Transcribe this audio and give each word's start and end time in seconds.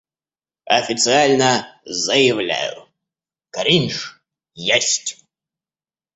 Официально 0.65 1.79
заявляю, 1.85 2.87
кринж 3.51 4.19
есть! 4.55 5.23